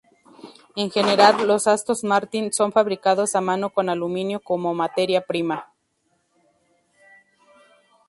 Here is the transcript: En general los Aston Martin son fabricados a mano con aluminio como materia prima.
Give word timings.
En 0.75 0.89
general 0.89 1.45
los 1.47 1.67
Aston 1.67 1.95
Martin 2.09 2.51
son 2.51 2.71
fabricados 2.71 3.35
a 3.35 3.39
mano 3.41 3.69
con 3.69 3.87
aluminio 3.87 4.39
como 4.39 4.73
materia 4.73 5.21
prima. 5.21 5.69